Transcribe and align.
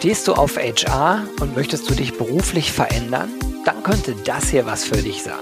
Stehst 0.00 0.28
du 0.28 0.32
auf 0.32 0.56
HR 0.56 1.26
und 1.42 1.54
möchtest 1.54 1.90
du 1.90 1.94
dich 1.94 2.16
beruflich 2.16 2.72
verändern? 2.72 3.28
Dann 3.66 3.82
könnte 3.82 4.14
das 4.24 4.48
hier 4.48 4.64
was 4.64 4.82
für 4.82 4.96
dich 4.96 5.22
sein. 5.22 5.36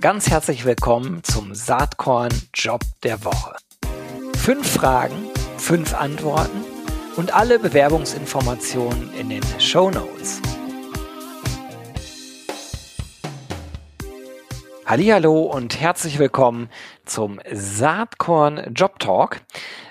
Ganz 0.00 0.28
herzlich 0.28 0.64
willkommen 0.64 1.22
zum 1.22 1.54
Saatkorn 1.54 2.32
Job 2.52 2.80
der 3.04 3.24
Woche. 3.24 3.54
Fünf 4.36 4.72
Fragen, 4.72 5.28
fünf 5.58 5.94
Antworten 5.94 6.64
und 7.14 7.32
alle 7.32 7.60
Bewerbungsinformationen 7.60 9.14
in 9.14 9.28
den 9.28 9.42
Show 9.60 9.92
Notes. 9.92 10.42
Hallo 14.84 15.42
und 15.42 15.80
herzlich 15.80 16.18
willkommen 16.18 16.68
zum 17.04 17.38
Saatkorn 17.52 18.74
Job 18.74 18.98
Talk. 18.98 19.40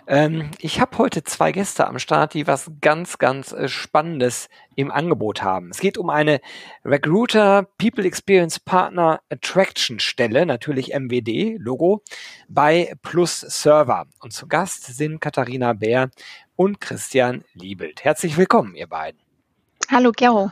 Ähm, 0.10 0.50
ich 0.58 0.82
habe 0.82 0.98
heute 0.98 1.24
zwei 1.24 1.52
Gäste 1.52 1.86
am 1.86 2.00
Start, 2.00 2.34
die 2.34 2.48
was 2.48 2.72
ganz, 2.82 3.20
ganz 3.20 3.52
äh, 3.52 3.70
Spannendes 3.70 4.50
im 4.76 4.90
Angebot 4.90 5.44
haben. 5.44 5.70
Es 5.70 5.78
geht 5.78 6.00
um 6.00 6.10
eine 6.10 6.42
Recruiter 6.84 7.68
People 7.78 8.06
Experience 8.06 8.60
Partner 8.60 9.22
Attraction 9.30 10.00
Stelle, 10.00 10.48
natürlich 10.48 10.96
MWD 10.96 11.60
Logo, 11.60 12.02
bei 12.48 12.96
Plus 13.04 13.42
Server. 13.42 14.08
Und 14.20 14.34
zu 14.34 14.48
Gast 14.48 14.84
sind 14.86 15.22
Katharina 15.22 15.74
Bär 15.74 16.10
und 16.56 16.82
Christian 16.82 17.44
Liebelt. 17.54 18.04
Herzlich 18.04 18.36
willkommen, 18.36 18.74
ihr 18.74 18.88
beiden. 18.88 19.20
Hallo, 19.92 20.12
Gero. 20.12 20.52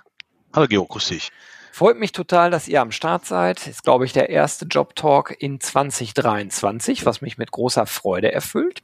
Hallo, 0.54 0.68
Gero, 0.68 0.86
grüß 0.86 1.08
dich. 1.08 1.32
Freut 1.72 2.00
mich 2.00 2.12
total, 2.12 2.52
dass 2.52 2.68
ihr 2.68 2.82
am 2.82 2.92
Start 2.92 3.26
seid. 3.26 3.68
Ist, 3.68 3.84
glaube 3.84 4.06
ich, 4.06 4.14
der 4.14 4.30
erste 4.30 4.66
Job 4.66 4.96
Talk 4.96 5.36
in 5.40 5.60
2023, 5.60 7.06
was 7.06 7.22
mich 7.22 7.38
mit 7.38 7.52
großer 7.52 7.86
Freude 7.86 8.32
erfüllt. 8.32 8.82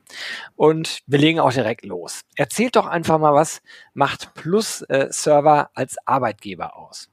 Und 0.55 1.02
wir 1.08 1.20
legen 1.20 1.40
auch 1.40 1.54
direkt 1.54 1.86
los. 1.86 2.22
Erzählt 2.36 2.76
doch 2.76 2.85
einfach 2.85 3.20
mal, 3.20 3.34
was 3.34 3.62
macht 3.94 4.34
Plus 4.35 4.82
äh, 4.84 5.07
Server 5.10 5.70
als 5.74 5.96
Arbeitgeber 6.05 6.76
aus? 6.76 7.10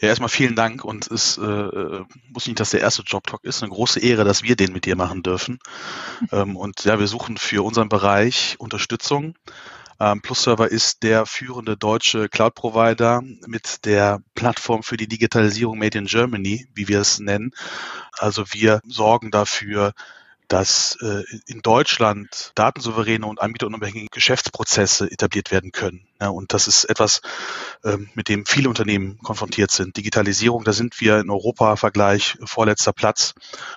Ja, 0.00 0.08
erstmal 0.08 0.28
vielen 0.28 0.56
Dank 0.56 0.84
und 0.84 1.06
es 1.10 1.38
äh, 1.38 1.42
äh 1.42 2.04
muss 2.32 2.46
nicht, 2.46 2.58
dass 2.58 2.70
der 2.70 2.80
erste 2.80 3.02
Job 3.02 3.26
Talk 3.26 3.44
ist. 3.44 3.62
Eine 3.62 3.72
große 3.72 4.00
Ehre, 4.00 4.24
dass 4.24 4.42
wir 4.42 4.56
den 4.56 4.72
mit 4.72 4.86
dir 4.86 4.96
machen 4.96 5.22
dürfen. 5.22 5.60
ähm, 6.32 6.56
und 6.56 6.84
ja, 6.84 6.98
wir 6.98 7.06
suchen 7.06 7.36
für 7.36 7.64
unseren 7.64 7.88
Bereich 7.88 8.56
Unterstützung 8.58 9.34
ähm, 10.00 10.22
Plus-Server 10.22 10.70
ist 10.70 11.02
der 11.02 11.26
führende 11.26 11.76
deutsche 11.76 12.28
Cloud-Provider 12.28 13.22
mit 13.46 13.84
der 13.84 14.20
Plattform 14.34 14.82
für 14.82 14.96
die 14.96 15.08
Digitalisierung 15.08 15.78
Made 15.78 15.98
in 15.98 16.06
Germany, 16.06 16.66
wie 16.74 16.88
wir 16.88 17.00
es 17.00 17.18
nennen. 17.18 17.52
Also 18.18 18.44
wir 18.52 18.80
sorgen 18.86 19.30
dafür, 19.30 19.92
dass 20.48 20.96
äh, 21.00 21.22
in 21.46 21.62
Deutschland 21.62 22.52
datensouveräne 22.54 23.26
und 23.26 23.40
anbieterunabhängige 23.40 24.08
Geschäftsprozesse 24.10 25.10
etabliert 25.10 25.50
werden 25.50 25.72
können. 25.72 26.06
Ja, 26.20 26.28
und 26.28 26.52
das 26.52 26.68
ist 26.68 26.84
etwas, 26.84 27.20
ähm, 27.84 28.08
mit 28.14 28.28
dem 28.28 28.46
viele 28.46 28.68
Unternehmen 28.68 29.18
konfrontiert 29.18 29.70
sind. 29.70 29.96
Digitalisierung, 29.96 30.64
da 30.64 30.72
sind 30.72 31.00
wir 31.00 31.18
in 31.18 31.30
Europa-Vergleich 31.30 32.36
vorletzter 32.44 32.92
Platz 32.92 33.34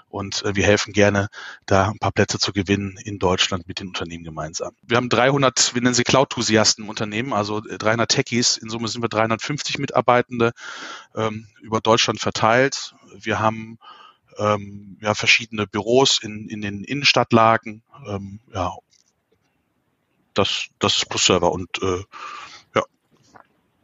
und 0.10 0.44
äh, 0.44 0.56
wir 0.56 0.66
helfen 0.66 0.94
gerne, 0.94 1.28
da 1.66 1.90
ein 1.90 2.00
paar 2.00 2.12
Plätze 2.12 2.40
zu 2.40 2.54
gewinnen 2.54 2.98
in 3.04 3.20
Deutschland 3.20 3.68
mit 3.68 3.80
den 3.80 3.88
Unternehmen 3.88 4.24
gemeinsam. 4.24 4.76
Wir 4.82 4.98
haben 4.98 5.10
300, 5.10 5.74
wir 5.74 5.82
nennen 5.82 5.96
sie 5.96 6.04
Cloud-Enthusiasten 6.04 6.84
im 6.84 6.90
Unternehmen, 6.90 7.34
also 7.34 7.62
300 7.62 8.10
Techies. 8.10 8.58
In 8.58 8.70
Summe 8.70 8.88
sind 8.88 9.02
wir 9.02 9.10
350 9.10 9.80
Mitarbeitende 9.80 10.52
ähm, 11.16 11.48
über 11.62 11.82
Deutschland 11.82 12.20
verteilt. 12.20 12.96
Wir 13.14 13.40
haben 13.40 13.80
ähm, 14.38 14.98
ja, 15.02 15.14
verschiedene 15.14 15.68
Büros 15.68 16.20
in, 16.22 16.48
in 16.50 16.62
den 16.62 16.84
Innenstadtlagen. 16.84 17.82
Ähm, 18.08 18.40
ja, 18.54 18.74
das, 20.34 20.68
das 20.80 20.98
ist 20.98 21.10
Plus 21.10 21.26
Server 21.26 21.52
und 21.52 21.70
äh, 21.82 22.04
ja. 22.76 22.84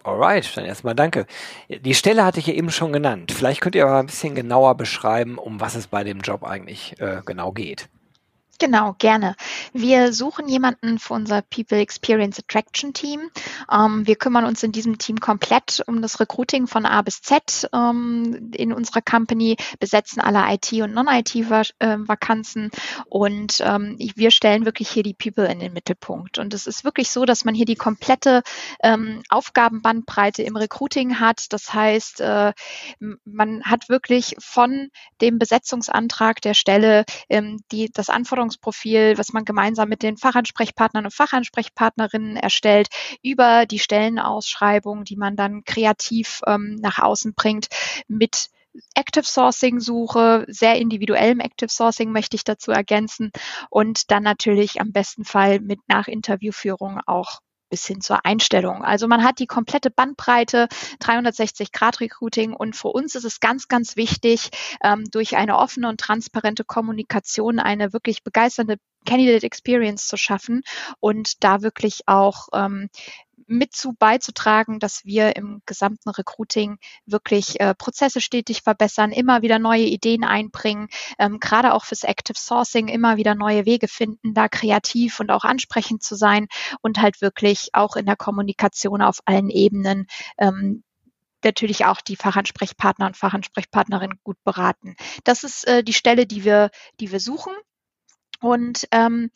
Alright, 0.03 0.55
dann 0.55 0.65
erstmal 0.65 0.95
danke. 0.95 1.25
Die 1.69 1.95
Stelle 1.95 2.25
hatte 2.25 2.39
ich 2.39 2.47
ja 2.47 2.53
eben 2.53 2.71
schon 2.71 2.93
genannt. 2.93 3.31
Vielleicht 3.31 3.61
könnt 3.61 3.75
ihr 3.75 3.85
aber 3.85 3.99
ein 3.99 4.05
bisschen 4.05 4.35
genauer 4.35 4.75
beschreiben, 4.75 5.37
um 5.37 5.59
was 5.59 5.75
es 5.75 5.87
bei 5.87 6.03
dem 6.03 6.21
Job 6.21 6.43
eigentlich 6.43 6.99
äh, 6.99 7.21
genau 7.25 7.51
geht. 7.51 7.89
Genau, 8.63 8.95
gerne. 8.97 9.35
Wir 9.73 10.13
suchen 10.13 10.47
jemanden 10.47 10.97
für 10.97 11.15
unser 11.15 11.41
People 11.41 11.79
Experience 11.79 12.39
Attraction 12.39 12.93
Team. 12.93 13.29
Ähm, 13.69 14.07
wir 14.07 14.15
kümmern 14.15 14.45
uns 14.45 14.63
in 14.63 14.71
diesem 14.71 14.97
Team 14.99 15.19
komplett 15.19 15.83
um 15.85 16.01
das 16.01 16.21
Recruiting 16.21 16.67
von 16.67 16.85
A 16.85 17.01
bis 17.01 17.21
Z 17.21 17.67
ähm, 17.73 18.51
in 18.55 18.71
unserer 18.71 19.01
Company, 19.01 19.57
besetzen 19.81 20.21
alle 20.21 20.45
IT- 20.53 20.81
und 20.81 20.93
Non-IT-Vakanzen 20.93 22.71
und 23.09 23.57
ähm, 23.59 23.97
wir 23.97 24.31
stellen 24.31 24.63
wirklich 24.63 24.89
hier 24.89 25.03
die 25.03 25.13
People 25.13 25.51
in 25.51 25.59
den 25.59 25.73
Mittelpunkt. 25.73 26.39
Und 26.39 26.53
es 26.53 26.65
ist 26.65 26.85
wirklich 26.85 27.09
so, 27.09 27.25
dass 27.25 27.43
man 27.43 27.55
hier 27.55 27.65
die 27.65 27.75
komplette 27.75 28.43
ähm, 28.81 29.23
Aufgabenbandbreite 29.27 30.41
im 30.41 30.55
Recruiting 30.55 31.19
hat. 31.19 31.51
Das 31.51 31.73
heißt, 31.73 32.21
äh, 32.21 32.53
man 33.25 33.63
hat 33.65 33.89
wirklich 33.89 34.37
von 34.39 34.87
dem 35.19 35.37
Besetzungsantrag 35.37 36.39
der 36.39 36.53
Stelle 36.53 37.03
ähm, 37.27 37.59
die, 37.73 37.91
das 37.91 38.07
Anforderungs 38.07 38.52
Bewerbungsprofil, 38.57 39.17
was 39.17 39.33
man 39.33 39.45
gemeinsam 39.45 39.89
mit 39.89 40.03
den 40.03 40.17
Fachansprechpartnern 40.17 41.05
und 41.05 41.13
Fachansprechpartnerinnen 41.13 42.37
erstellt, 42.37 42.87
über 43.21 43.65
die 43.65 43.79
Stellenausschreibung, 43.79 45.03
die 45.03 45.15
man 45.15 45.35
dann 45.35 45.63
kreativ 45.63 46.41
ähm, 46.47 46.75
nach 46.75 46.99
außen 46.99 47.33
bringt, 47.33 47.67
mit 48.07 48.49
Active 48.95 49.25
Sourcing 49.25 49.79
Suche, 49.79 50.45
sehr 50.47 50.77
individuellem 50.77 51.39
Active 51.39 51.69
Sourcing 51.69 52.11
möchte 52.11 52.35
ich 52.35 52.43
dazu 52.43 52.71
ergänzen 52.71 53.31
und 53.69 54.09
dann 54.09 54.23
natürlich 54.23 54.81
am 54.81 54.91
besten 54.91 55.25
Fall 55.25 55.59
mit 55.59 55.79
Nachinterviewführung 55.87 56.99
auch 57.05 57.39
bis 57.73 57.87
hin 57.87 58.01
zur 58.01 58.23
Einstellung. 58.23 58.83
Also 58.83 59.07
man 59.07 59.23
hat 59.23 59.39
die 59.39 59.47
komplette 59.47 59.89
Bandbreite, 59.89 60.67
360 60.99 61.71
Grad 61.71 62.01
Recruiting 62.01 62.53
und 62.53 62.75
für 62.75 62.89
uns 62.89 63.15
ist 63.15 63.23
es 63.23 63.39
ganz, 63.39 63.67
ganz 63.67 63.95
wichtig, 63.95 64.51
ähm, 64.83 65.05
durch 65.09 65.35
eine 65.37 65.57
offene 65.57 65.89
und 65.89 65.99
transparente 65.99 66.65
Kommunikation 66.65 67.57
eine 67.57 67.91
wirklich 67.91 68.23
begeisternde 68.23 68.77
Candidate 69.07 69.43
Experience 69.43 70.07
zu 70.07 70.17
schaffen 70.17 70.61
und 70.99 71.43
da 71.43 71.63
wirklich 71.63 72.01
auch 72.05 72.49
ähm, 72.53 72.89
mit 73.47 73.73
zu 73.73 73.93
beizutragen, 73.93 74.79
dass 74.79 75.05
wir 75.05 75.35
im 75.35 75.61
gesamten 75.65 76.09
Recruiting 76.09 76.77
wirklich 77.05 77.59
äh, 77.59 77.75
Prozesse 77.75 78.21
stetig 78.21 78.61
verbessern, 78.61 79.11
immer 79.11 79.41
wieder 79.41 79.59
neue 79.59 79.85
Ideen 79.85 80.23
einbringen, 80.23 80.87
ähm, 81.19 81.39
gerade 81.39 81.73
auch 81.73 81.85
fürs 81.85 82.03
Active 82.03 82.37
Sourcing 82.37 82.87
immer 82.87 83.17
wieder 83.17 83.35
neue 83.35 83.65
Wege 83.65 83.87
finden, 83.87 84.33
da 84.33 84.47
kreativ 84.47 85.19
und 85.19 85.31
auch 85.31 85.43
ansprechend 85.43 86.03
zu 86.03 86.15
sein 86.15 86.47
und 86.81 86.99
halt 86.99 87.21
wirklich 87.21 87.69
auch 87.73 87.95
in 87.95 88.05
der 88.05 88.15
Kommunikation 88.15 89.01
auf 89.01 89.19
allen 89.25 89.49
Ebenen 89.49 90.07
ähm, 90.37 90.83
natürlich 91.43 91.85
auch 91.85 92.01
die 92.01 92.15
Fachansprechpartner 92.15 93.07
und 93.07 93.17
Fachansprechpartnerinnen 93.17 94.19
gut 94.23 94.37
beraten. 94.43 94.95
Das 95.23 95.43
ist 95.43 95.67
äh, 95.67 95.83
die 95.83 95.93
Stelle, 95.93 96.25
die 96.25 96.43
wir, 96.43 96.69
die 96.99 97.11
wir 97.11 97.19
suchen. 97.19 97.53
Und 98.39 98.87
ähm, 98.91 99.31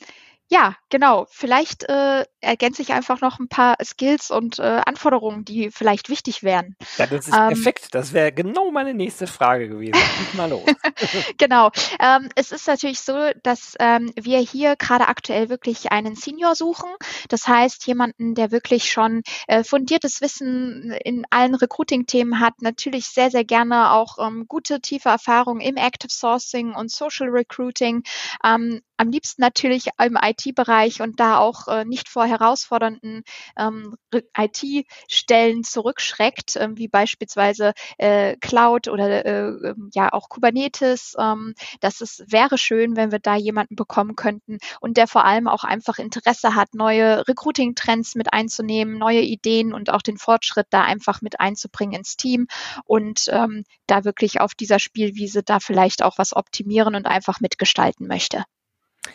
ja, 0.50 0.76
genau. 0.90 1.28
Vielleicht 1.30 1.84
äh, 1.90 2.26
ergänze 2.40 2.82
ich 2.82 2.94
einfach 2.94 3.20
noch 3.20 3.40
ein 3.40 3.50
paar 3.50 3.76
Skills 3.84 4.32
und 4.32 4.60
äh, 4.60 4.82
Anforderungen, 4.86 5.44
die 5.44 5.72
vielleicht 5.72 6.10
wichtig 6.10 6.42
wären. 6.42 6.76
Ja, 6.98 7.06
das 7.06 7.28
ist 7.28 7.36
ähm, 7.36 7.50
perfekt. 7.50 7.90
Das 7.92 8.14
wäre 8.14 8.32
genau 8.32 8.72
meine 8.72 8.94
nächste 8.94 9.28
Frage 9.28 9.68
gewesen. 9.68 10.00
mal 10.34 10.50
los. 10.50 10.64
genau. 11.38 11.72
Ähm, 12.00 12.30
es 12.36 12.54
ist 12.54 12.66
natürlich 12.68 13.02
so, 13.02 13.30
dass 13.44 13.76
ähm, 13.80 14.14
wir 14.16 14.40
hier 14.40 14.78
gerade 14.78 15.08
aktuell 15.08 15.50
wirklich 15.50 15.92
einen 15.92 16.16
Senior 16.16 16.56
suchen. 16.56 16.90
Das 17.28 17.48
heißt, 17.48 17.86
jemanden, 17.86 18.34
der 18.34 18.52
wirklich 18.52 18.90
schon 18.90 19.24
äh, 19.48 19.66
fundiertes 19.66 20.22
Wissen 20.22 20.92
in 21.04 21.26
allen 21.30 21.56
Recruiting-Themen 21.56 22.40
hat, 22.40 22.62
natürlich 22.62 23.08
sehr, 23.08 23.32
sehr 23.32 23.44
gerne 23.44 23.92
auch 23.92 24.18
ähm, 24.26 24.46
gute, 24.48 24.80
tiefe 24.80 25.10
Erfahrungen 25.10 25.60
im 25.60 25.76
Active 25.76 26.12
Sourcing 26.12 26.74
und 26.74 26.90
Social 26.90 27.28
Recruiting. 27.30 28.04
Ähm, 28.46 28.82
am 28.98 29.12
liebsten 29.12 29.42
natürlich 29.42 29.90
im 30.04 30.18
IT-Bereich 30.38 31.02
und 31.02 31.20
da 31.20 31.38
auch 31.38 31.68
äh, 31.68 31.86
nicht 31.86 32.10
vor 32.10 32.26
herausfordernden 32.26 33.24
ähm, 33.58 33.96
IT-Stellen 34.38 35.64
zurückschreckt, 35.64 36.56
äh, 36.56 36.70
wie 36.74 36.88
beispielsweise 36.88 37.74
äh, 37.98 38.36
Cloud 38.38 38.88
oder 38.88 39.26
äh, 39.26 39.48
ähm, 39.70 39.90
ja 39.94 40.12
auch 40.14 40.30
Kubernetes. 40.30 41.16
Ähm, 41.20 41.54
das 41.80 42.02
ist, 42.02 42.32
wäre 42.32 42.58
schön, 42.58 42.96
wenn 42.96 43.12
wir 43.12 43.20
da 43.20 43.36
jemanden 43.36 43.76
bekommen 43.76 44.16
könnten 44.16 44.58
und 44.80 44.98
der 44.98 45.08
vor 45.08 45.26
allem 45.26 45.48
auch 45.48 45.64
einfach 45.64 45.98
Interesse 46.00 46.56
hat, 46.56 46.74
neue 46.74 47.28
Recruiting-Trends 47.28 48.16
mit 48.16 48.34
einzunehmen, 48.34 48.98
neue 48.98 49.22
Ideen 49.22 49.74
und 49.74 49.90
auch 49.92 50.02
den 50.02 50.18
Fortschritt 50.18 50.68
da 50.70 50.84
einfach 50.84 51.22
mit 51.22 51.40
einzubringen 51.40 52.00
ins 52.00 52.18
Team 52.18 52.48
und 52.86 53.26
ähm, 53.30 53.64
da 53.88 54.04
wirklich 54.04 54.42
auf 54.42 54.54
dieser 54.54 54.80
Spielwiese 54.80 55.44
da 55.44 55.60
vielleicht 55.60 56.04
auch 56.04 56.18
was 56.18 56.36
optimieren 56.36 56.96
und 56.96 57.06
einfach 57.06 57.40
mitgestalten 57.40 58.08
möchte. 58.08 58.44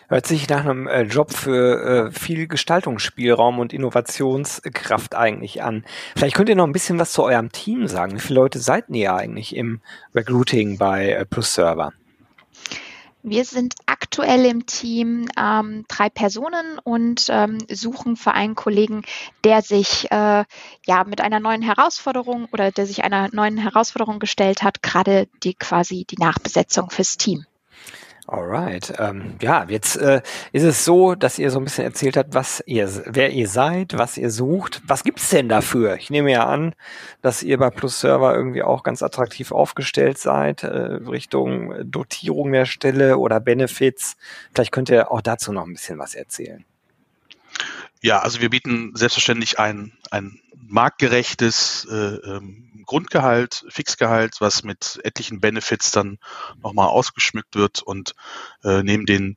Hört 0.09 0.27
sich 0.27 0.49
nach 0.49 0.65
einem 0.65 0.87
äh, 0.87 1.03
Job 1.03 1.33
für 1.33 2.09
äh, 2.09 2.13
viel 2.13 2.47
Gestaltungsspielraum 2.47 3.59
und 3.59 3.73
Innovationskraft 3.73 5.15
eigentlich 5.15 5.63
an. 5.63 5.85
Vielleicht 6.17 6.37
könnt 6.37 6.49
ihr 6.49 6.57
noch 6.57 6.67
ein 6.67 6.73
bisschen 6.73 6.99
was 6.99 7.13
zu 7.13 7.23
eurem 7.23 7.53
Team 7.53 7.87
sagen. 7.89 8.15
Wie 8.17 8.21
viele 8.21 8.41
Leute 8.41 8.59
seid 8.59 8.85
ihr 8.89 9.15
eigentlich 9.15 9.57
im 9.57 9.81
Recruiting 10.15 10.79
bei 10.79 11.11
äh, 11.11 11.25
Plus 11.25 11.55
Server? 11.55 11.93
Wir 13.25 13.45
sind 13.45 13.77
aktuell 13.87 14.45
im 14.47 14.67
Team 14.67 15.29
ähm, 15.39 15.85
drei 15.87 16.09
Personen 16.09 16.81
und 16.83 17.27
ähm, 17.29 17.59
suchen 17.71 18.17
für 18.17 18.33
einen 18.33 18.57
Kollegen, 18.57 19.03
der 19.45 19.63
sich 19.63 20.11
äh, 20.11 20.45
ja 20.87 21.05
mit 21.07 21.21
einer 21.21 21.39
neuen 21.39 21.63
Herausforderung 21.63 22.49
oder 22.53 22.73
der 22.73 22.85
sich 22.85 23.05
einer 23.05 23.29
neuen 23.33 23.59
Herausforderung 23.59 24.19
gestellt 24.19 24.65
hat, 24.65 24.83
gerade 24.83 25.29
die 25.45 25.55
quasi 25.55 26.05
die 26.05 26.19
Nachbesetzung 26.19 26.91
fürs 26.91 27.17
Team. 27.17 27.47
Alright. 28.33 28.95
Ähm, 28.99 29.35
ja, 29.43 29.67
jetzt 29.69 29.97
äh, 29.99 30.23
ist 30.53 30.63
es 30.63 30.87
so, 30.87 31.15
dass 31.15 31.39
ihr 31.39 31.51
so 31.51 31.59
ein 31.59 31.65
bisschen 31.65 31.85
erzählt 31.85 32.17
habt, 32.17 32.33
was 32.33 32.63
ihr, 32.65 32.91
wer 33.05 33.29
ihr 33.29 33.47
seid, 33.47 33.99
was 33.99 34.17
ihr 34.17 34.31
sucht. 34.31 34.81
Was 34.87 35.05
gibt's 35.05 35.29
denn 35.29 35.51
dafür? 35.51 35.97
Ich 35.97 36.09
nehme 36.09 36.33
ja 36.33 36.47
an, 36.47 36.75
dass 37.21 37.43
ihr 37.43 37.59
bei 37.59 37.69
Plus 37.69 38.01
Server 38.01 38.35
irgendwie 38.35 38.63
auch 38.63 38.85
ganz 38.85 39.03
attraktiv 39.03 39.53
aufgestellt 39.53 40.17
seid, 40.17 40.63
äh, 40.63 40.69
Richtung 40.69 41.75
Dotierung 41.85 42.53
der 42.53 42.65
Stelle 42.65 43.19
oder 43.19 43.39
Benefits. 43.39 44.17
Vielleicht 44.55 44.73
könnt 44.73 44.89
ihr 44.89 45.13
auch 45.13 45.21
dazu 45.21 45.53
noch 45.53 45.67
ein 45.67 45.75
bisschen 45.75 45.99
was 45.99 46.15
erzählen. 46.15 46.65
Ja, 48.03 48.19
also 48.19 48.41
wir 48.41 48.51
bieten 48.51 48.97
selbstverständlich 48.97 49.61
ein, 49.61 49.93
ein 50.11 50.41
marktgerechtes 50.61 51.87
äh, 51.89 51.95
ähm, 51.95 52.83
Grundgehalt, 52.85 53.65
Fixgehalt, 53.69 54.41
was 54.41 54.65
mit 54.65 55.01
etlichen 55.05 55.41
Benefits 55.41 55.93
dann 55.93 56.19
nochmal 56.61 56.89
ausgeschmückt 56.89 57.55
wird 57.55 57.81
und 57.81 58.15
äh, 58.65 58.83
neben 58.83 59.07
den 59.07 59.37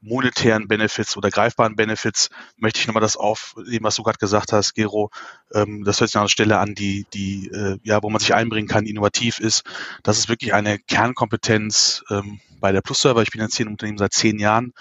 monetären 0.00 0.68
Benefits 0.68 1.16
oder 1.16 1.28
greifbaren 1.28 1.74
Benefits 1.74 2.30
möchte 2.56 2.78
ich 2.78 2.86
nochmal 2.86 3.00
das 3.00 3.16
aufnehmen, 3.16 3.82
was 3.82 3.96
du 3.96 4.04
gerade 4.04 4.18
gesagt 4.18 4.52
hast, 4.52 4.74
Gero. 4.74 5.10
Ähm, 5.52 5.82
das 5.84 6.00
hört 6.00 6.10
sich 6.10 6.16
an 6.16 6.22
einer 6.22 6.28
Stelle 6.28 6.58
an, 6.58 6.76
die, 6.76 7.04
die, 7.12 7.48
äh, 7.48 7.78
ja, 7.82 8.00
wo 8.02 8.10
man 8.10 8.20
sich 8.20 8.32
einbringen 8.32 8.68
kann, 8.68 8.86
innovativ 8.86 9.40
ist. 9.40 9.64
Das 10.04 10.18
ist 10.18 10.28
wirklich 10.28 10.54
eine 10.54 10.78
Kernkompetenz 10.78 12.04
ähm, 12.10 12.40
bei 12.60 12.70
der 12.70 12.80
Plus 12.80 13.00
Server. 13.00 13.22
Ich 13.22 13.32
bin 13.32 13.40
jetzt 13.40 13.56
hier 13.56 13.66
im 13.66 13.72
Unternehmen 13.72 13.98
seit 13.98 14.12
zehn 14.12 14.38
Jahren 14.38 14.72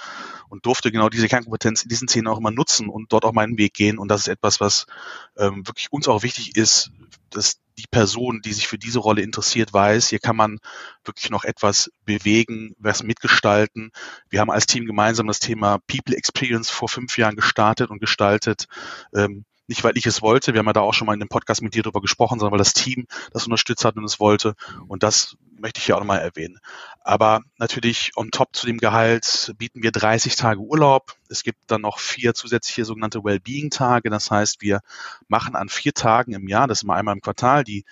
und 0.50 0.66
durfte 0.66 0.92
genau 0.92 1.10
diese 1.10 1.28
Kernkompetenz 1.28 1.84
in 1.84 1.90
diesen 1.90 2.08
zehn 2.08 2.28
auch 2.28 2.38
immer 2.38 2.52
nutzen 2.52 2.90
und 2.90 3.12
dort 3.12 3.26
auch 3.26 3.34
meinen 3.34 3.58
Weg 3.58 3.74
gehen. 3.74 3.98
Und 3.98 4.10
das 4.10 4.22
ist 4.22 4.28
etwas, 4.28 4.60
was 4.60 4.86
ähm, 5.38 5.68
wirklich 5.68 5.92
uns 5.92 6.08
auch 6.08 6.24
wichtig 6.24 6.56
ist, 6.56 6.92
dass 7.30 7.60
die 7.78 7.88
Person, 7.90 8.42
die 8.44 8.54
sich 8.54 8.68
für 8.68 8.78
diese 8.78 9.00
Rolle 9.00 9.22
interessiert, 9.22 9.72
weiß, 9.72 10.10
hier 10.10 10.20
kann 10.20 10.36
man 10.36 10.60
wirklich 11.04 11.30
noch 11.30 11.44
etwas 11.44 11.92
bewegen, 12.06 12.76
was 12.80 13.04
mitgestalten. 13.04 13.92
Wir 14.30 14.40
haben 14.40 14.50
als 14.50 14.66
Team 14.66 14.86
gemeinsam 14.86 15.28
das 15.28 15.40
Thema 15.40 15.80
People 15.88 16.16
Experience 16.16 16.70
vor 16.70 16.90
fünf 16.90 17.18
Jahren 17.18 17.36
gestartet 17.36 17.90
und 17.90 18.00
gestaltet. 18.00 18.68
Ähm, 19.14 19.46
nicht, 19.68 19.84
weil 19.84 19.98
ich 19.98 20.06
es 20.06 20.22
wollte, 20.22 20.54
wir 20.54 20.60
haben 20.60 20.68
ja 20.68 20.74
da 20.74 20.82
auch 20.82 20.94
schon 20.94 21.06
mal 21.06 21.14
in 21.14 21.20
dem 21.20 21.30
Podcast 21.30 21.62
mit 21.62 21.76
dir 21.76 21.84
drüber 21.84 22.02
gesprochen, 22.02 22.40
sondern 22.40 22.54
weil 22.54 22.64
das 22.64 22.74
Team 22.74 23.06
das 23.32 23.46
unterstützt 23.46 23.86
hat 23.86 23.98
und 23.98 24.06
es 24.06 24.20
wollte. 24.20 24.56
Und 24.88 25.04
das 25.04 25.36
möchte 25.60 25.80
ich 25.80 25.86
hier 25.86 25.96
auch 25.96 26.00
nochmal 26.00 26.20
erwähnen. 26.20 26.60
Aber 27.02 27.42
natürlich 27.58 28.12
on 28.16 28.32
top 28.32 28.56
zu 28.56 28.66
dem 28.66 28.78
Gehalt 28.78 29.54
bieten 29.58 29.84
wir 29.84 29.92
30 29.92 30.36
Tage 30.36 30.60
Urlaub. 30.60 31.16
Es 31.30 31.44
gibt 31.44 31.60
dann 31.68 31.82
noch 31.82 32.00
vier 32.00 32.34
zusätzliche 32.34 32.86
sogenannte 32.86 33.24
Wellbeing-Tage. 33.24 34.10
Das 34.10 34.32
heißt, 34.32 34.62
wir 34.62 34.82
machen 35.28 35.56
an 35.56 35.70
vier 35.70 35.94
Tagen 35.94 36.34
im 36.34 36.48
Jahr, 36.48 36.68
das 36.68 36.80
ist 36.80 36.84
immer 36.84 36.96
einmal 36.96 37.16
im 37.16 37.22
Quartal, 37.22 37.64
die 37.64 37.86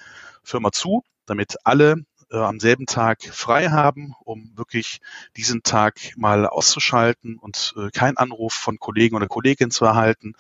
Firma 0.44 0.72
zu, 0.72 1.04
damit 1.26 1.56
alle 1.64 2.06
äh, 2.32 2.38
am 2.38 2.60
selben 2.60 2.86
Tag 2.86 3.24
frei 3.24 3.70
haben, 3.70 4.16
um 4.24 4.52
wirklich 4.56 5.02
diesen 5.38 5.64
Tag 5.64 6.00
mal 6.18 6.46
auszuschalten 6.48 7.38
und 7.38 7.74
äh, 7.78 7.90
keinen 7.92 8.18
Anruf 8.18 8.54
von 8.54 8.80
Kollegen 8.80 9.16
oder 9.16 9.28
Kolleginnen 9.28 9.72
zu 9.72 9.86
erhalten. 9.86 10.34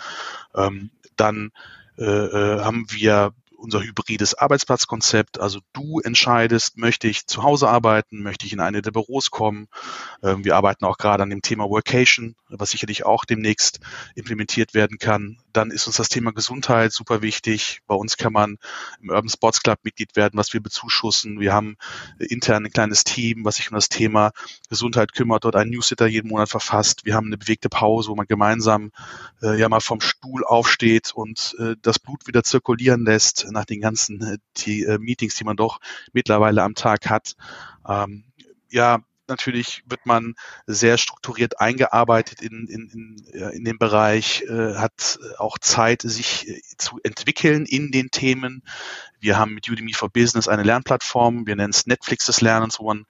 Ähm, 0.55 0.91
dann 1.15 1.51
äh, 1.97 2.03
äh 2.03 2.63
haben 2.63 2.87
wir 2.89 3.33
unser 3.65 3.81
hybrides 3.81 4.35
Arbeitsplatzkonzept. 4.35 5.39
Also 5.39 5.59
du 5.73 5.99
entscheidest, 5.99 6.77
möchte 6.77 7.07
ich 7.07 7.25
zu 7.25 7.43
Hause 7.43 7.67
arbeiten, 7.67 8.21
möchte 8.21 8.45
ich 8.45 8.53
in 8.53 8.59
eine 8.59 8.81
der 8.83 8.91
Büros 8.91 9.31
kommen. 9.31 9.67
Ähm, 10.23 10.45
wir 10.45 10.55
arbeiten 10.55 10.85
auch 10.85 10.97
gerade 10.97 11.23
an 11.23 11.31
dem 11.31 11.41
Thema 11.41 11.67
Workation, 11.67 12.35
was 12.47 12.69
sicherlich 12.69 13.05
auch 13.05 13.25
demnächst 13.25 13.79
implementiert 14.13 14.75
werden 14.75 14.99
kann. 14.99 15.39
Dann 15.51 15.71
ist 15.71 15.87
uns 15.87 15.97
das 15.97 16.09
Thema 16.09 16.31
Gesundheit 16.31 16.93
super 16.93 17.23
wichtig. 17.23 17.81
Bei 17.87 17.95
uns 17.95 18.17
kann 18.17 18.33
man 18.33 18.57
im 19.01 19.09
Urban 19.09 19.29
Sports 19.29 19.63
Club 19.63 19.79
Mitglied 19.83 20.15
werden, 20.15 20.37
was 20.37 20.53
wir 20.53 20.61
bezuschussen. 20.61 21.39
Wir 21.39 21.51
haben 21.51 21.77
intern 22.19 22.65
ein 22.65 22.71
kleines 22.71 23.03
Team, 23.03 23.45
was 23.45 23.55
sich 23.55 23.71
um 23.71 23.75
das 23.75 23.89
Thema 23.89 24.31
Gesundheit 24.69 25.13
kümmert, 25.13 25.43
dort 25.43 25.55
einen 25.55 25.71
Newsletter 25.71 26.05
jeden 26.05 26.29
Monat 26.29 26.49
verfasst. 26.49 27.03
Wir 27.03 27.15
haben 27.15 27.27
eine 27.27 27.37
bewegte 27.37 27.69
Pause, 27.69 28.09
wo 28.09 28.15
man 28.15 28.27
gemeinsam 28.27 28.91
äh, 29.41 29.59
ja 29.59 29.67
mal 29.69 29.79
vom 29.79 30.01
Stuhl 30.01 30.45
aufsteht 30.45 31.13
und 31.15 31.55
äh, 31.59 31.75
das 31.81 31.97
Blut 31.97 32.27
wieder 32.27 32.43
zirkulieren 32.43 33.05
lässt 33.05 33.54
nach 33.55 33.65
den 33.65 33.81
ganzen 33.81 34.21
äh, 34.21 34.37
die, 34.57 34.83
äh, 34.83 34.99
Meetings, 34.99 35.35
die 35.35 35.43
man 35.43 35.57
doch 35.57 35.79
mittlerweile 36.13 36.63
am 36.63 36.75
Tag 36.75 37.09
hat. 37.09 37.35
Ähm, 37.87 38.25
ja, 38.69 38.99
natürlich 39.27 39.83
wird 39.87 40.05
man 40.05 40.35
sehr 40.67 40.97
strukturiert 40.97 41.59
eingearbeitet 41.59 42.41
in, 42.41 42.67
in, 42.67 42.89
in, 42.89 43.49
in 43.51 43.65
den 43.65 43.77
Bereich, 43.77 44.43
äh, 44.43 44.75
hat 44.75 45.19
auch 45.37 45.57
Zeit, 45.57 46.01
sich 46.03 46.47
äh, 46.47 46.61
zu 46.77 46.99
entwickeln 47.03 47.65
in 47.65 47.91
den 47.91 48.11
Themen. 48.11 48.63
Wir 49.19 49.37
haben 49.37 49.53
mit 49.53 49.69
Udemy 49.69 49.93
for 49.93 50.09
Business 50.09 50.47
eine 50.47 50.63
Lernplattform, 50.63 51.47
wir 51.47 51.55
nennen 51.55 51.71
es 51.71 51.87
Netflix 51.87 52.25
des 52.25 52.41
Lernens, 52.41 52.79
wo 52.79 52.87
man 52.87 53.05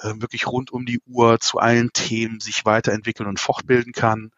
äh, 0.00 0.14
wirklich 0.16 0.46
rund 0.46 0.72
um 0.72 0.86
die 0.86 1.00
Uhr 1.06 1.38
zu 1.40 1.58
allen 1.58 1.92
Themen 1.92 2.40
sich 2.40 2.64
weiterentwickeln 2.64 3.28
und 3.28 3.38
fortbilden 3.38 3.92
kann. 3.92 4.32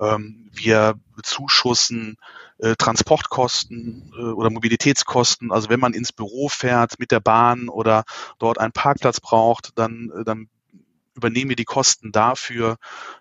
Ähm, 0.00 0.50
wir 0.52 0.94
bezuschussen 1.14 2.16
äh, 2.62 2.76
Transportkosten 2.76 4.12
äh, 4.16 4.22
oder 4.22 4.48
Mobilitätskosten. 4.48 5.50
Also 5.50 5.68
wenn 5.68 5.80
man 5.80 5.94
ins 5.94 6.12
Büro 6.12 6.48
fährt 6.48 6.98
mit 7.00 7.10
der 7.10 7.20
Bahn 7.20 7.68
oder 7.68 8.04
dort 8.38 8.58
einen 8.58 8.72
Parkplatz 8.72 9.20
braucht, 9.20 9.70
dann, 9.74 10.12
äh, 10.16 10.24
dann 10.24 10.48
übernehmen 11.14 11.50
wir 11.50 11.56
die 11.56 11.64
Kosten 11.64 12.12
dafür. 12.12 12.76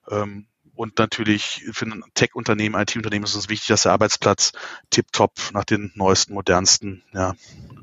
Ähm, 0.10 0.46
und 0.76 1.00
natürlich 1.00 1.66
für 1.72 1.86
ein 1.86 2.04
Tech-Unternehmen, 2.14 2.80
IT-Unternehmen 2.80 3.26
ist 3.26 3.36
es 3.36 3.50
wichtig, 3.50 3.68
dass 3.68 3.84
der 3.84 3.92
Arbeitsplatz 3.92 4.52
tiptop 4.90 5.34
nach 5.54 5.66
den 5.66 5.92
neuesten, 5.96 6.34
modernsten 6.34 7.04
ja, 7.14 7.36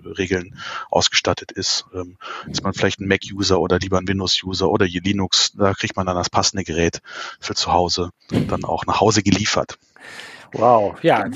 Regeln 0.04 0.58
ausgestattet 0.90 1.52
ist. 1.52 1.86
Ähm, 1.92 2.18
ist 2.46 2.62
man 2.62 2.72
vielleicht 2.72 3.00
ein 3.00 3.08
Mac-User 3.08 3.60
oder 3.60 3.78
lieber 3.78 3.98
ein 3.98 4.08
Windows-User 4.08 4.70
oder 4.70 4.86
Linux, 4.86 5.52
da 5.52 5.74
kriegt 5.74 5.96
man 5.96 6.06
dann 6.06 6.16
das 6.16 6.30
passende 6.30 6.64
Gerät 6.64 7.02
für 7.40 7.54
zu 7.54 7.72
Hause 7.72 8.10
dann 8.30 8.64
auch 8.64 8.86
nach 8.86 9.00
Hause 9.00 9.22
geliefert. 9.22 9.78
Wow, 10.52 10.96
ja, 11.02 11.26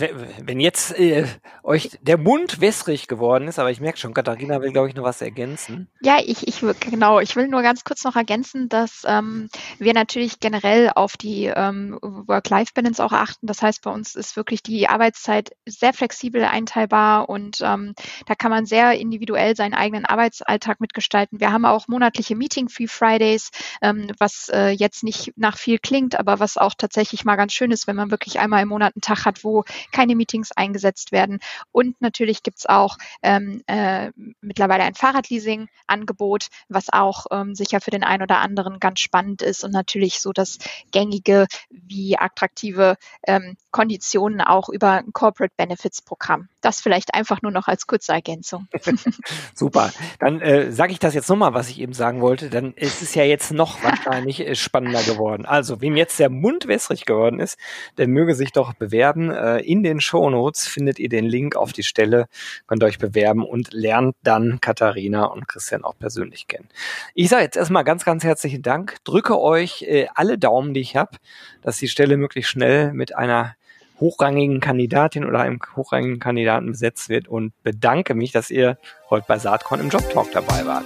wenn 0.42 0.60
jetzt 0.60 0.98
äh, 0.98 1.26
euch 1.62 1.98
der 2.00 2.16
Mund 2.16 2.60
wässrig 2.60 3.08
geworden 3.08 3.46
ist, 3.46 3.58
aber 3.58 3.70
ich 3.70 3.80
merke 3.80 3.98
schon, 3.98 4.14
Katharina 4.14 4.60
will, 4.62 4.72
glaube 4.72 4.88
ich, 4.88 4.94
noch 4.94 5.04
was 5.04 5.20
ergänzen. 5.20 5.88
Ja, 6.00 6.18
ich, 6.24 6.48
ich 6.48 6.60
genau, 6.80 7.20
ich 7.20 7.36
will 7.36 7.48
nur 7.48 7.62
ganz 7.62 7.84
kurz 7.84 8.04
noch 8.04 8.16
ergänzen, 8.16 8.68
dass 8.68 9.02
ähm, 9.06 9.48
wir 9.78 9.92
natürlich 9.92 10.40
generell 10.40 10.90
auf 10.94 11.16
die 11.16 11.44
ähm, 11.54 11.98
Work-Life-Balance 12.00 13.04
auch 13.04 13.12
achten. 13.12 13.46
Das 13.46 13.60
heißt, 13.60 13.82
bei 13.82 13.90
uns 13.90 14.14
ist 14.14 14.36
wirklich 14.36 14.62
die 14.62 14.88
Arbeitszeit 14.88 15.52
sehr 15.66 15.92
flexibel 15.92 16.44
einteilbar 16.44 17.28
und 17.28 17.60
ähm, 17.60 17.94
da 18.26 18.34
kann 18.34 18.50
man 18.50 18.64
sehr 18.64 18.98
individuell 18.98 19.54
seinen 19.56 19.74
eigenen 19.74 20.06
Arbeitsalltag 20.06 20.80
mitgestalten. 20.80 21.38
Wir 21.38 21.52
haben 21.52 21.66
auch 21.66 21.86
monatliche 21.86 22.34
Meeting-Free 22.34 22.86
Fridays, 22.86 23.50
ähm, 23.82 24.08
was 24.18 24.48
äh, 24.52 24.70
jetzt 24.70 25.04
nicht 25.04 25.32
nach 25.36 25.58
viel 25.58 25.78
klingt, 25.78 26.18
aber 26.18 26.40
was 26.40 26.56
auch 26.56 26.74
tatsächlich 26.76 27.24
mal 27.24 27.36
ganz 27.36 27.52
schön 27.52 27.70
ist, 27.70 27.86
wenn 27.86 27.96
man 27.96 28.10
wirklich 28.10 28.40
einmal 28.40 28.62
im 28.62 28.68
Monat 28.68 28.96
Tag 29.02 29.24
hat, 29.24 29.44
wo 29.44 29.64
keine 29.92 30.16
Meetings 30.16 30.52
eingesetzt 30.52 31.12
werden. 31.12 31.40
Und 31.70 32.00
natürlich 32.00 32.42
gibt 32.42 32.58
es 32.58 32.66
auch 32.66 32.96
ähm, 33.22 33.62
äh, 33.66 34.10
mittlerweile 34.40 34.84
ein 34.84 34.94
Fahrradleasing-Angebot, 34.94 36.48
was 36.68 36.92
auch 36.92 37.26
ähm, 37.30 37.54
sicher 37.54 37.80
für 37.80 37.90
den 37.90 38.04
einen 38.04 38.22
oder 38.22 38.38
anderen 38.38 38.80
ganz 38.80 39.00
spannend 39.00 39.42
ist 39.42 39.64
und 39.64 39.72
natürlich 39.72 40.20
so 40.20 40.32
das 40.32 40.58
gängige 40.90 41.46
wie 41.70 42.16
attraktive 42.18 42.96
ähm, 43.26 43.56
Konditionen 43.70 44.40
auch 44.40 44.68
über 44.68 44.92
ein 44.92 45.12
Corporate 45.12 45.54
Benefits 45.56 46.02
Programm. 46.02 46.48
Das 46.60 46.80
vielleicht 46.80 47.14
einfach 47.14 47.42
nur 47.42 47.52
noch 47.52 47.66
als 47.66 47.86
kurze 47.86 48.12
Ergänzung. 48.12 48.68
Super. 49.54 49.90
Dann 50.20 50.40
äh, 50.40 50.70
sage 50.70 50.92
ich 50.92 50.98
das 50.98 51.14
jetzt 51.14 51.28
nochmal, 51.28 51.54
was 51.54 51.68
ich 51.68 51.80
eben 51.80 51.92
sagen 51.92 52.20
wollte. 52.20 52.50
Dann 52.50 52.72
ist 52.74 53.02
es 53.02 53.14
ja 53.14 53.24
jetzt 53.24 53.52
noch 53.52 53.82
wahrscheinlich 53.82 54.40
äh, 54.40 54.54
spannender 54.54 55.02
geworden. 55.02 55.46
Also, 55.46 55.80
wem 55.80 55.96
jetzt 55.96 56.18
der 56.18 56.30
Mund 56.30 56.68
wässrig 56.68 57.04
geworden 57.04 57.40
ist, 57.40 57.58
der 57.98 58.08
möge 58.08 58.34
sich 58.34 58.52
doch 58.52 58.74
bewerben 58.74 58.91
bewerben. 58.92 59.30
Äh, 59.30 59.58
in 59.60 59.82
den 59.82 60.00
Shownotes 60.00 60.66
findet 60.66 60.98
ihr 60.98 61.08
den 61.08 61.24
Link 61.24 61.56
auf 61.56 61.72
die 61.72 61.82
Stelle, 61.82 62.26
könnt 62.66 62.84
euch 62.84 62.98
bewerben 62.98 63.44
und 63.44 63.72
lernt 63.72 64.14
dann 64.22 64.60
Katharina 64.60 65.24
und 65.24 65.48
Christian 65.48 65.82
auch 65.82 65.98
persönlich 65.98 66.46
kennen. 66.46 66.68
Ich 67.14 67.30
sage 67.30 67.42
jetzt 67.42 67.56
erstmal 67.56 67.84
ganz, 67.84 68.04
ganz 68.04 68.22
herzlichen 68.22 68.62
Dank. 68.62 68.96
Drücke 69.04 69.40
euch 69.40 69.82
äh, 69.82 70.06
alle 70.14 70.38
Daumen, 70.38 70.74
die 70.74 70.80
ich 70.80 70.94
habe, 70.94 71.16
dass 71.62 71.78
die 71.78 71.88
Stelle 71.88 72.16
möglichst 72.16 72.50
schnell 72.50 72.92
mit 72.92 73.16
einer 73.16 73.56
hochrangigen 73.98 74.60
Kandidatin 74.60 75.24
oder 75.24 75.40
einem 75.40 75.60
hochrangigen 75.76 76.18
Kandidaten 76.18 76.72
besetzt 76.72 77.08
wird 77.08 77.28
und 77.28 77.52
bedanke 77.62 78.14
mich, 78.14 78.32
dass 78.32 78.50
ihr 78.50 78.76
heute 79.10 79.24
bei 79.28 79.38
Saatkorn 79.38 79.80
im 79.80 79.88
Job 79.90 80.08
Talk 80.10 80.30
dabei 80.32 80.66
wart. 80.66 80.84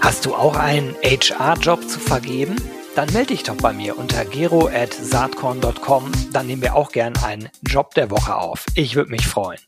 Hast 0.00 0.24
du 0.24 0.34
auch 0.34 0.56
einen 0.56 0.94
HR-Job 1.02 1.88
zu 1.88 1.98
vergeben? 1.98 2.56
Dann 2.94 3.12
melde 3.12 3.34
dich 3.34 3.42
doch 3.42 3.56
bei 3.56 3.72
mir 3.72 3.98
unter 3.98 4.24
gero.saatkorn.com. 4.24 6.12
Dann 6.32 6.46
nehmen 6.46 6.62
wir 6.62 6.74
auch 6.74 6.92
gern 6.92 7.16
einen 7.18 7.48
Job 7.62 7.94
der 7.94 8.10
Woche 8.10 8.36
auf. 8.36 8.66
Ich 8.74 8.94
würde 8.94 9.10
mich 9.10 9.26
freuen. 9.26 9.60